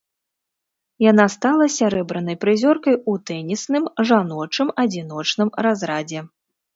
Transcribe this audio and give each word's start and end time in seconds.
Яна 1.11 1.25
стала 1.33 1.65
сярэбранай 1.75 2.37
прызёркай 2.45 2.95
у 3.13 3.17
тэнісным 3.31 3.85
жаночым 4.11 4.73
адзіночным 4.85 5.53
разрадзе. 5.67 6.25